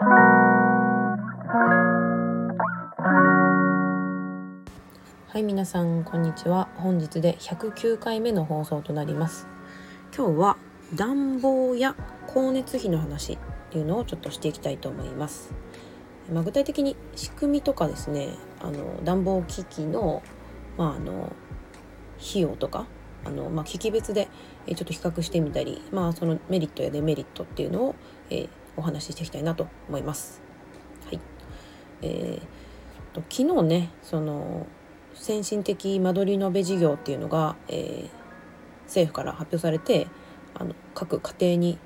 [0.00, 1.18] は
[5.34, 6.68] い皆さんこんにちは。
[6.76, 9.48] 本日で109回目の放送となります。
[10.16, 10.56] 今日は
[10.94, 11.96] 暖房や
[12.28, 13.38] 光熱費の話っ
[13.70, 15.52] ていうのをちょっとしていきたいと思います。
[16.32, 18.28] まあ、具体的に仕組みとかですね
[18.60, 20.22] あの暖房機器の,、
[20.76, 21.32] まあ、あの
[22.20, 22.86] 費用とか
[23.24, 24.28] あの、まあ、機器別で
[24.68, 27.94] ちょっと比較してみたり、まあ、そのメリットやデメリットっていうのを、
[28.30, 28.48] えー、
[28.78, 30.40] お話ししていきたいなと思います。
[31.06, 31.20] はい
[32.02, 34.66] えー、と昨日ねその
[35.14, 38.08] 先進的間取り延べ事業っていうのが、えー、
[38.84, 40.06] 政府から発表されて
[40.54, 41.78] あの各家庭に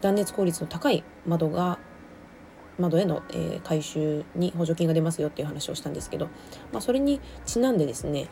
[0.00, 1.78] 断熱効率の高い窓が
[2.78, 6.26] 窓への、えー、回収に補助金が出ますよっていう話をしたんですけど、
[6.72, 8.28] まあ、それにちなんでですね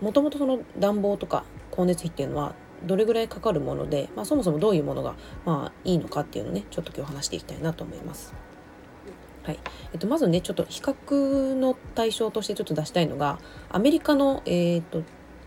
[0.00, 2.54] もともとその暖房とか光熱費っていうのは
[2.86, 5.14] どれぐらいかかるもので、まあ、そもそもどういうものが、
[5.44, 8.34] まあ、いいのかっていうのをねちょっと今日話していきたいなと思います。
[9.42, 9.58] はい
[9.92, 15.02] えっと、まずねちょっと比較の対象としてちょっと出したいのがアメリカの、えー、っと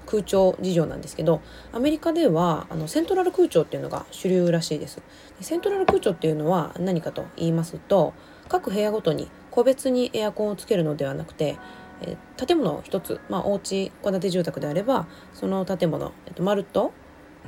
[0.06, 5.02] 空調事情なんですけどアメリカではあのセントラル空調っていうのが主流らしいです
[5.40, 8.14] セントラル空調っていうのは何かと言いますと
[8.50, 11.58] 各部屋ごとに個別にエアコンをつけるのではなくて
[12.02, 16.92] え建物一つ、まあ、お家戸建て住宅であればその建物、えっと、丸と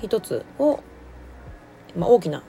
[0.01, 0.79] 一つを、
[1.95, 2.43] まあ、大きな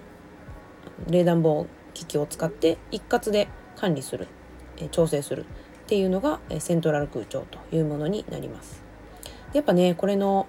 [1.08, 4.28] 冷暖房機器を使って一括で管理する、
[4.78, 5.44] え調整するっ
[5.86, 8.82] ていうのが、えセントラル空調というものになります。
[9.52, 10.46] やっぱねこれの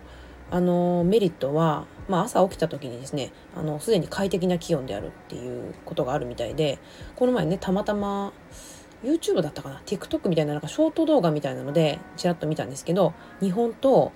[0.51, 6.79] あのメリットは、まあ、朝起きた時にですねあのすでに快適な気温であるっていうことがあるみたいで
[7.15, 8.33] この前ねたまたま
[9.03, 14.11] YouTube だったかな？TikTok みたいななんかショート動画みたいなのでちらっと見たんですけど日本と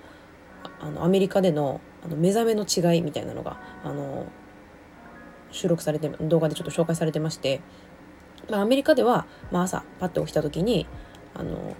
[0.80, 4.26] あのアメリカでのあの目覚めの違いみたいなのがあの
[5.50, 7.60] 収録されて動画でちょっと紹介されてまして、
[8.50, 10.86] まあ、アメリカでは、まあ、朝パッと起きた時に
[11.34, 11.76] あの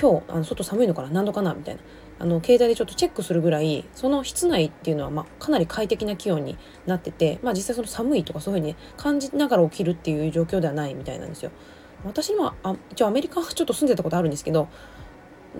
[0.00, 1.80] 今日あの外寒いのかな何度かなみたいな
[2.20, 11.50] あの携帯でちょっとチェックするぐらいその室内っていうのは、まあ、かなり快適な気温になってて、まあ、実際その寒いとかそういうふうに感じながら起きるっていう状況ではないみたいなんですよ。
[12.04, 14.68] 私もあ一応アメリカはちょっと住んでたことあるんですけど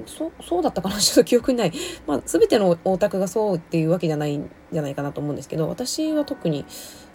[0.07, 1.73] そそうだったかな ちょっと記憶にない、
[2.07, 6.65] まあ、全てのお宅がそうっていうわけじゃないんじゃないかなと思うんですけど私は特に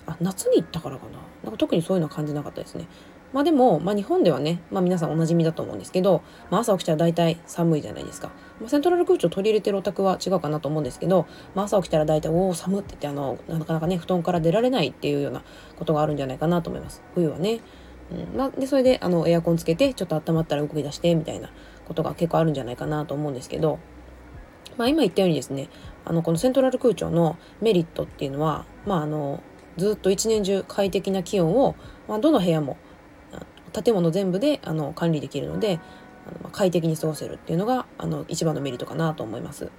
[0.07, 2.87] あ夏に行ったからかななんか特にそういうのは感じなかったですね。
[3.33, 8.29] まあでも、まあ、日本ではね、まあ、皆さんおなじみだと思うんですけど、まあ、朝起きたら大体寒いじゃないですか。
[8.61, 15.43] まあ、セントラル空調取り入れてるお宅は違うかなと思うんですけど、まあ、朝起きたら大体「おお寒」って言ってあのなかなかね布団から出られないっていうような
[15.75, 17.03] ことがあるんじゃないかなと思います。
[17.13, 17.59] 冬はね。
[18.11, 21.49] うんまあ、でそれであのエアコンつけてちょっと温まったら動き出してみたいな
[21.85, 23.79] ことが結構あるんじゃないかなと思うんですけど、
[24.77, 25.69] まあ、今言ったようにですね
[26.03, 29.41] あのこのセントラル空調のメリットっていうのは、まあ、あの
[29.77, 31.75] ずっと一年中快適な気温を、
[32.07, 32.77] まあ、どの部屋も
[33.83, 35.79] 建物全部であの管理できるので
[36.27, 39.69] あの快適に過ごせるっていうのがあの一番のメリットかなと思います。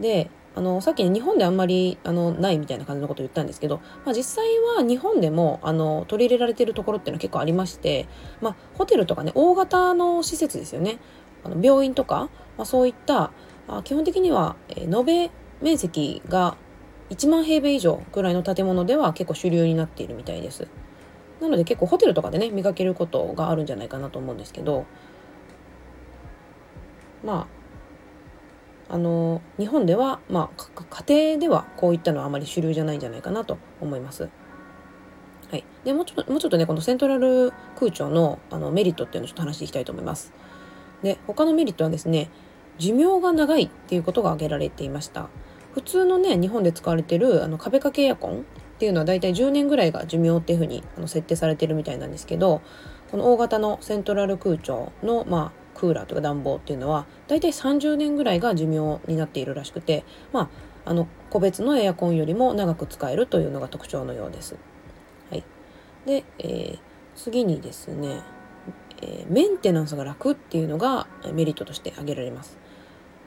[0.00, 4.46] であのさっきね日本であんまりあのないみたいな感じのことを言ったんですけど、まあ、実際
[4.76, 8.08] は日本でもあの取り入れられてるところっていうのは結構ありまして、
[8.40, 10.98] まあ、ホテルとかね大型の施設ですよね
[11.44, 13.32] あの病院とか、まあ、そういった
[13.68, 15.30] あ基本的には、え延べ
[15.60, 16.56] 面積が
[17.10, 20.68] 1万平米以上くらいの建物では結構主流になっているみたいです。
[21.40, 24.86] なので結構ホテルとかでね見かけることがあるんじゃないかなと思うんですけど
[27.22, 27.55] まあ
[28.88, 34.28] あの日本では、まあ、家庭ではこういったのはあまり主流じゃないんじゃないかなと思います。
[35.50, 40.32] はい、でもうちょっともうちょっとねこのセントラル空調のあのメリットっていうのをちょっと話していきたいと思います。
[41.02, 42.30] で他のメリットはですね
[42.78, 45.28] 寿命が長いっていうことが挙げられていました。
[45.72, 48.40] 普通のね日本で使われてるあの壁掛けエアコン
[48.76, 52.62] っていうのは大体10年ぐらいが寿命っていうふうにあの設定されてるみたいなんですけど
[53.10, 60.50] この大型のセントラル空調の、まあ、クーラーとか暖房っていうのは大体30年ぐらいが寿命になっているらしくて、ま
[60.86, 64.56] あ、あの個別のエアコンよりも長く使えるというのが特徴のようです。
[65.30, 65.44] はい、
[66.06, 66.78] で、えー、
[67.14, 68.22] 次にですね、
[69.02, 72.56] えー、メンテナンスが楽っていうのがメリットとして挙げられます。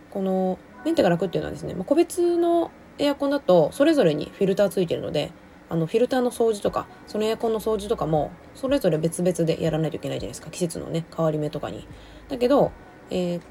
[0.10, 5.31] このメンテが楽っていうのはですね、まあ、個別のエアコンだとそれぞれにフィルターついてるので
[5.69, 11.88] あのフィルターの掃除とかそのエアコンの掃除とかもそれぞれ別々でやらないといけないじゃないですか季節のね変わり目とかに。
[12.27, 12.71] だけど、
[13.10, 13.42] えー、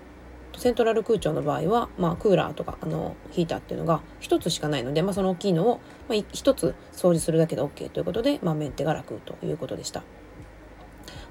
[0.57, 10.03] セントラル空調の場合は、まあ、クーラーとかあのヒーターっていうのが1つしかないので、まあ、その大きいのを、まあ、1つ掃除するだけで OK ということで、まあ、メンテが楽ということでした。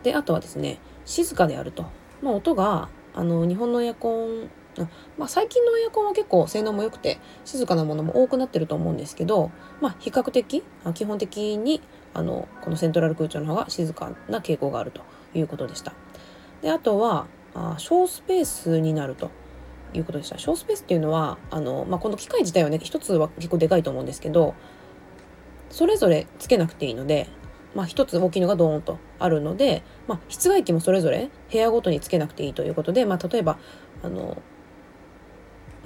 [0.03, 1.85] であとはですね静かであると、
[2.21, 9.51] まあ、音があの日本のエアコンうんまあ、最近のエアコンは結構性能も良くて静かなものも多くなってると思うんですけど、
[9.81, 10.63] まあ、比較的
[10.93, 11.81] 基本的に
[12.13, 15.01] あのこのセントラル空調の方が静かな傾向があると
[15.33, 15.93] いうことでした。
[16.61, 19.31] であとはあ小スペースになると
[19.93, 20.37] いうことでした。
[20.37, 24.55] 小スペースっていうのはあの、まあ、この機械自体はね一つは結構でかいと思うんですけど
[25.69, 27.27] それぞれつけなくていいので、
[27.75, 33.57] まあ、つ大きいのがドーンとあるので、まあ、室外機もそれぞれ部屋ごとにつけなくていいということで、まあ、例えば
[34.03, 34.37] あの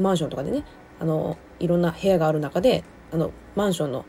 [0.01, 0.63] マンションとかでね
[0.99, 4.05] あのいろんな部屋がある中であのマンションの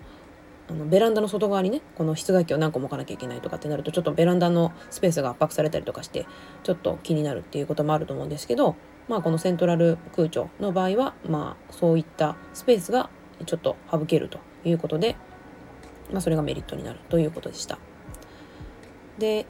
[0.69, 6.27] あのベランダの外側にねこの室外機を何個も置かなきゃいけないとかってなるとちょっとベランダのスペースが圧迫されたりとかして
[6.63, 8.77] ちょっと気になるっていうこともあると思うんですけど、
[9.09, 13.11] まあ、このセントラル空調の場合は、まあ、そういったスペースが
[13.45, 15.17] ちょっと省けるということで、
[16.13, 17.79] まあ、それがメリットになるということでした。
[19.19, 19.47] で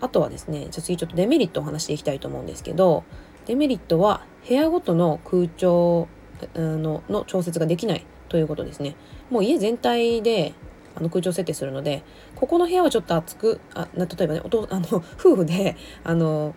[0.00, 3.04] あとはですねじゃ次ちょっとデメリットを話していきたいと思うんですけど
[3.46, 6.08] デメリットは部屋ごとの空調
[6.54, 8.96] のの調節ができないということですね。
[9.30, 10.54] もう家全体で
[10.96, 12.02] あの空調設定するので
[12.36, 14.86] ここの部屋はちょっと暑くあ例えばねおと あの
[15.18, 16.54] 夫婦であの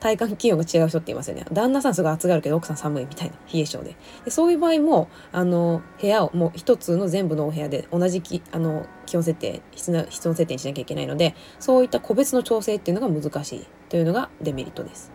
[0.00, 15.10] 体感気温が違う人っていますよね旦那さんすごい暑がるけど奥さん寒いみたいな冷え性ででそういう場合もあの部屋をもう一つの全部のお部屋で同じきあの気温設定室温設定にしなきゃいけないのでそういった個別の調整っていうのが難しいというのがデメリットです。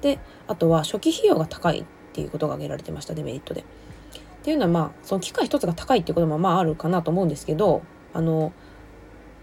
[0.00, 3.60] であとは初期費用が高いっていうことが挙げられてましたデメリットで。
[3.60, 7.82] っていうのはまあその機械一つが高いっていうこともまああるかなと思うんですけど
[8.14, 8.52] あの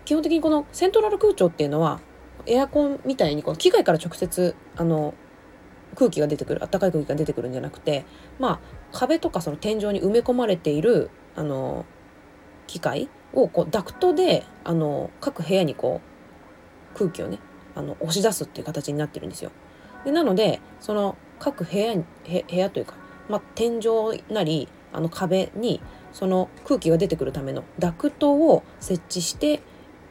[0.06, 2.00] 基本的にこのセントラル空調っていうのは
[2.48, 5.14] エアコンみたいにこの機械から直接あの
[5.96, 8.06] 空気が出てくる暖かい空気が出てくるんじゃなくて
[8.40, 8.60] まあ
[8.92, 11.86] 壁とかその天井に埋め込まれているあの
[12.66, 16.02] 機械をこうダクトであの各部屋にこ
[16.96, 17.40] う空気をね
[17.76, 19.52] あの押し出すっていう形になってるんですよ。
[20.08, 22.96] でなのでその各部屋に部屋というか、
[23.30, 23.84] まあ、天井
[24.34, 25.82] なりあの壁に
[26.12, 29.62] その空気が出てくるためのダクトを設置して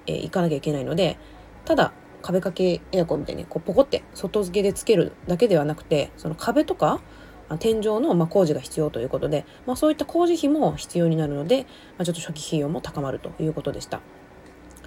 [0.07, 1.19] えー、かなきゃいけないので
[1.65, 7.01] ただ壁掛けエアコンみたいにこうポコって外付けでつけるだけではなくてその壁とか
[7.61, 11.63] 天井のま工事が必要ということで、まあ、そういった工事費も必要になるので、
[11.97, 14.01] まあ、ちょっと初期費用も高まるということでした。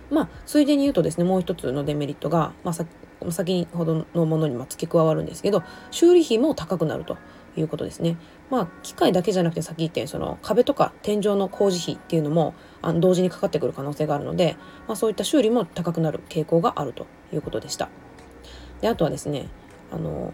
[0.10, 7.18] まあ、ついでに言うとですねもう一つのデメリットが、まあ、先ほどのものに付け加わるんですけど修理費も高くなると
[7.58, 8.18] いうことですね。
[8.50, 14.56] まあ機械だけじゃなくてさっき言ったようにその壁とか天井の工事費っていうのもあの同時にかかってくる可能性があるので、
[14.88, 17.90] まあ、そういった修理も高くなる傾向があるということでした。
[18.82, 19.48] であとはですね
[19.92, 20.34] あの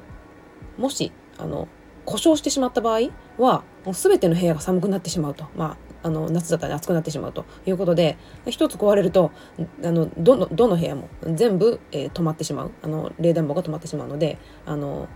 [0.77, 1.68] もしあの
[2.06, 8.15] 故障してしまった場合はもう全ての部屋が寒くなってしまうと、まあ、あの夏だったら暑くなってしまうということで
[8.47, 9.31] 一つ壊れると
[9.83, 14.37] あのどのどの部屋も全部、えー、止まってしまうあの冷暖房が止まってしまうので
[14.67, 15.07] あの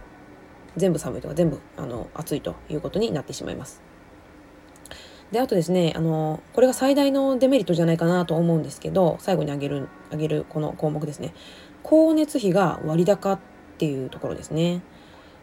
[0.77, 3.83] 全部寒いとか全部あの暑いということになってしまいます。
[5.31, 11.35] であとですねあのこれが最大のデメリットじゃないかなと思うんですけど最後に挙げる挙げるこの項目ですね
[11.83, 13.39] 光熱費が割高っ
[13.77, 14.81] ていうところですね。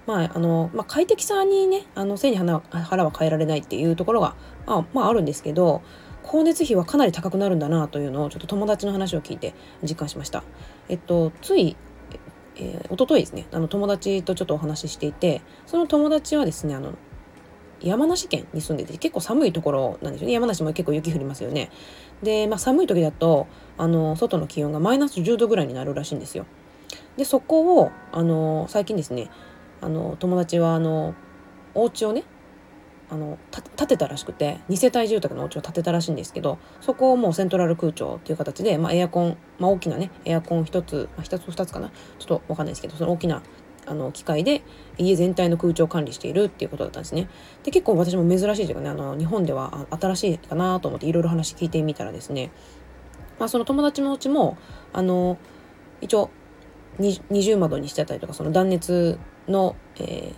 [0.07, 4.35] まああのまあ、快適さにねあの背に腹は変えられないっていうところが
[4.67, 5.83] あ,、まあ、あるんですけど
[6.23, 10.43] 光熱費はかなり高くなるんだなというのをちょっと友達の話を聞いて実感しました。
[10.89, 11.77] えっとつい
[12.59, 16.95] えー、一昨日ですねあの友達とちょっとお話ししていてその友達はですねあの
[17.83, 20.33] 山梨県に住んでて結構寒いところなんですよね。
[20.33, 21.71] 山梨も結構雪降りますよね。
[22.23, 26.47] で、まあ、寒い時だとあの外の気温がマイナス10度ぐらいになるらしいんですよ。
[27.19, 29.31] でそこをあの最近ですね
[29.87, 31.15] あの友達はあの
[31.75, 32.25] お家をね
[33.09, 33.39] あの
[33.77, 43.45] 建てたらしくて2世帯住宅のお家を建てたらしいんですけどそこをもうセントラル空調っていう形で、まあ、エアコン、まあ、大きなねエアコン1つ、まあ、1つ2つかなちょっと分かんないですけどその大きな
[43.87, 44.63] あの機械で
[44.99, 47.29] 家全体の空調を管理しているっていうことだったんですね。
[47.63, 52.51] で結構私も珍しいというかねあの日本では新しいかなと思っていろいろ話聞いてみたらですね、
[53.39, 54.59] まあ、その友達のうちも
[54.93, 55.39] あの
[56.01, 56.31] 一応
[56.99, 60.35] 二重窓にしてたりとかその断熱の、えー、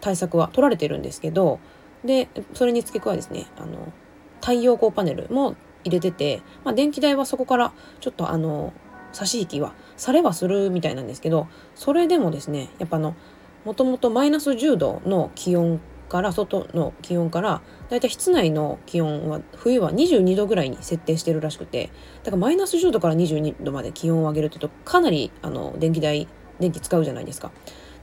[0.00, 1.60] 対策は取られてるんですけど
[2.04, 3.92] でそれに付け加えですねあの
[4.40, 8.72] 太陽光パネルも入れてて、まあ、電気代はそこからちょっとあの
[9.12, 13.16] 差し引きはされはするみたいなんですけどそれでもですねやっぱあの
[13.64, 21.90] もともとマイナス10度の気温から外の気温からだいたい室内の気温は冬は22度ぐらいに設定してるらしくて
[22.22, 26.28] だからマイナス10度から22度まで気温を上げるってとかなりあの電気代
[26.60, 27.52] 電気使うじゃないですか。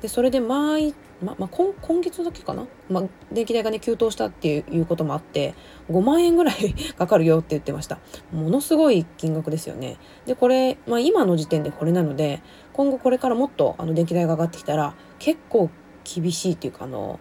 [0.05, 5.55] でそれで毎、ままあ、今今月だけかな、まあ、電気代がね急騰したっていうこともあって
[5.89, 7.97] 5万円ぐらい かかるよって言ってました。
[8.31, 9.97] ものすごい金額ですよね。
[10.27, 12.43] でこれ、まあ、今の時点でこれなので
[12.73, 15.71] 今後これからもっとあの電気代が上がってきたら結構
[16.03, 17.19] 厳しいっていうかあの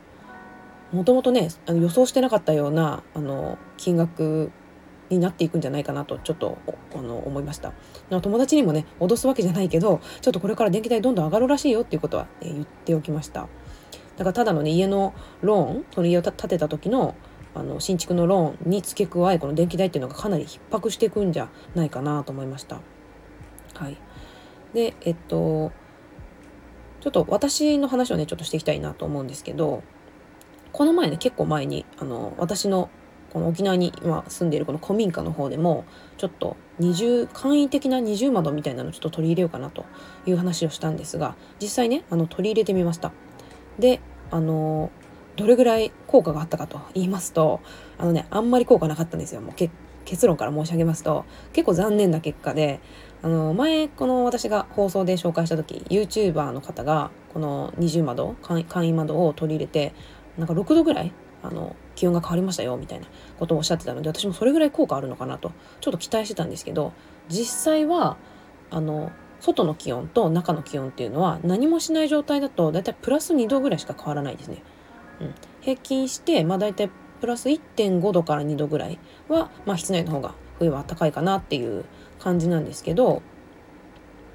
[0.92, 4.50] もともとねあの予想してなかったようなあの金額
[5.10, 6.58] になっていくんじゃないかなとちょっと
[6.94, 7.72] あの思いました。
[8.10, 13.48] 友達にもね脅すわけじゃないけどちょっとこれから電気代どんどん上がるらしいよっていうことは、ね、言っておきました。
[14.16, 17.14] だからただのね家のローンその家を建てた時の
[17.54, 22.80] あの新築のローンに付け加えこの電気代っていうのがかなり逼迫していくんじゃないかなと思いました。
[23.74, 23.96] はい。
[24.72, 25.70] でえっと
[27.00, 29.82] ちょっと私の話をねちょっとしていきたいなと思うんですけど
[30.72, 32.90] この前ね結構前にあの私の
[33.34, 35.84] この沖縄に今住んでいるこの古民家の方でも
[36.18, 39.84] ちょっと二重簡易的な二重窓みたいなのをちょっと取り入れようかなと
[40.24, 43.12] いう話をしたんですが実際ねあの取り入れてみました。
[43.78, 44.00] で
[44.30, 44.90] あの
[45.34, 47.60] どれぐらい効果があったかと言いますと
[47.98, 49.40] あのねあんまり効果なかったんですよ。
[49.40, 49.54] もう
[50.04, 52.78] 結論から申し上げますと結構残念な結果で
[53.22, 59.92] あの前この私が放送で紹介した時 YouTuber の方がこの二重窓簡易窓を取り入れて
[60.38, 61.12] なんか6度ぐらい
[61.42, 63.06] あの気温が変わりましたよみたいな
[63.38, 66.92] ことをおっしゃってたので私もそれぐらい効果あるのかなとちょっと期待してたんですけど
[67.28, 68.16] 実際は
[68.70, 74.62] あの外の気温と中の気温っていうのは何もしない状態だとだいたいプラス2度ぐらいしか変わらないですね。
[75.20, 78.98] うん、平均して、まあ、大体プラス1.5度から2度ぐらい
[79.28, 81.84] は、まあ、室内の方が冬は暖かいかなっていう
[82.18, 83.22] 感じなんですけど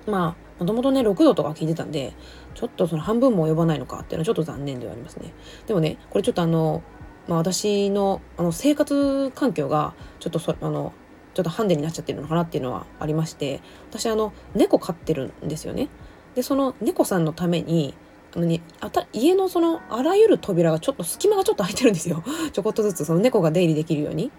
[0.07, 2.13] まあもともとね6度とか聞いてたんで
[2.53, 5.33] ちょっとその半分も及ばないのかっていうのはちょっと残念ではありますね。
[5.67, 6.83] でもねこれちょっとあの
[7.29, 10.93] まあ、私のあの生活環境がちょっとそあの
[11.35, 15.89] ちょっとハンデになっちゃってるのかなっていうのはありまして私あの猫飼ってるんですよね。
[16.33, 17.93] でその猫さんのために
[18.35, 24.31] あのね、あた家のそのあらゆる扉がちょっと隙間がちょっと空いてるんですよ ちょこっとずつその猫が出入りできるように。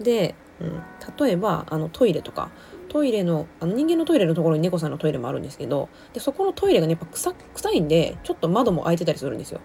[0.00, 0.82] で、うん、
[1.24, 2.50] 例えばあのトイレとか
[2.88, 9.60] トイレのあの人間のトイレのところに猫さんのトイレもあるんですけどでそこのトイレがねやっぱ臭臭いんでちょっと窓も開いてたりするんですよ。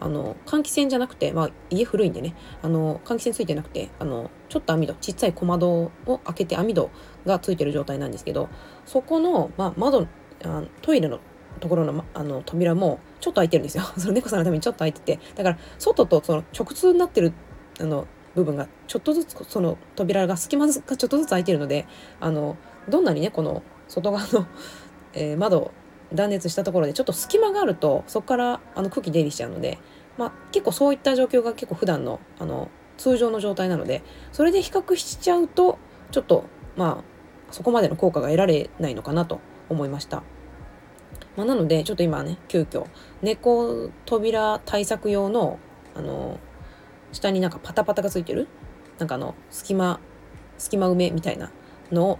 [0.00, 2.34] あの換気扇じゃなくて、まあ、家古いんでね。
[2.62, 6.90] あの換気扇ついてなくてあのちょっと網戸ちっちゃい小窓を開けて網戸
[7.26, 8.48] がついてる状態なんですけど
[8.86, 10.06] そこの、まあ、窓
[10.42, 11.20] あトイレの
[11.60, 13.84] ところのあの扉もちょっと開いてるんですよ。
[13.98, 15.18] その猫さんのためにちょっと開いてて。
[15.34, 17.32] だから外とその直通になってる
[17.80, 21.86] あの部分がちょっとずつその扉が隙間がちょっとずつ開いてるので
[22.20, 22.56] あの
[22.88, 24.46] どんなにねこの外側の、
[25.12, 25.72] えー、窓
[26.12, 29.78] 断熱したところでちょっと隙間があるとそこからあの空気出入りしちゃうので、
[30.18, 35.78] まあ、結構そういった状況が結構普段のあの通常の状態なのでそれで比較しちゃうと
[36.10, 36.44] ちょっと
[36.76, 37.04] まあ
[37.52, 40.22] そこまでの効果が得られないのかなと思いました。
[41.36, 42.86] まあ、なのでちょっと今ね急遽
[43.22, 45.58] 猫扉対策用の
[45.94, 46.38] あの
[47.12, 48.48] 下になんかパタパタがついてる？
[48.98, 49.98] なんかあの隙間
[50.58, 51.50] 隙間埋めみたいな
[51.90, 52.18] のを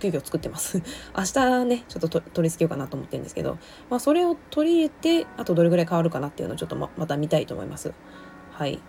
[0.00, 0.82] 急遽作ってます。
[1.16, 3.58] 明日ねちょっと取り付けようかなと思ってるんですけど、
[3.90, 7.92] まあ、それを取り入れてあとどれぐらい変わるかなっていうのをちょっとままた見たいと思います。
[8.52, 8.80] はい。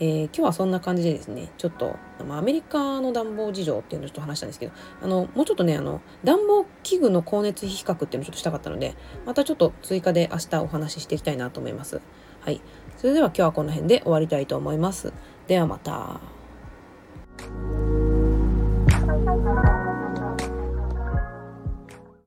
[0.00, 1.96] えー、今日はそんな感じでですねちょっと、
[2.26, 12.00] まあ、アメリカの暖房事情っていうのをちょっと話したんですけどあのもうちょっとねあの暖房器具の光熱費比較っていうのをちょっとしたかったのでまたちょっと追加で明日お話ししていきたいなと思います。
[12.40, 12.60] はい。
[12.96, 15.12] それでは今日はこの辺で終わりたいと思います。
[15.46, 16.20] ではまた。